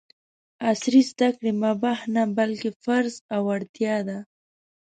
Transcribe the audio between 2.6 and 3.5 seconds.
فرض او